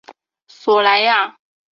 [0.47, 1.37] 索莱亚。